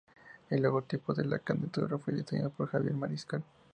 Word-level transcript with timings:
El 0.49 0.63
logotipo 0.63 1.13
de 1.13 1.25
la 1.25 1.37
candidatura 1.37 1.99
fue 1.99 2.15
diseñado 2.15 2.49
por 2.49 2.67
Javier 2.67 2.95
Mariscal. 2.95 3.43